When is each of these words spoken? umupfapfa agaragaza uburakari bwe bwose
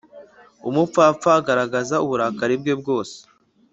umupfapfa 0.69 1.29
agaragaza 1.39 1.95
uburakari 2.05 2.55
bwe 2.61 2.73
bwose 2.81 3.17